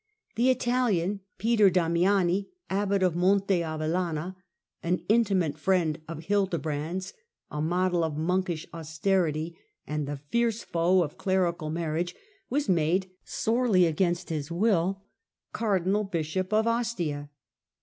[0.33, 4.35] The Italian, Peter Damiani, abbot of Monte Avellana,
[4.81, 7.13] an intimate friend of Hilde brand's,
[7.51, 12.15] a model of monkish austerity, and the fiercje foe of clerical marriage,
[12.49, 15.03] was made, sorely against his will,
[15.53, 17.29] cardinal bishop of Ostia.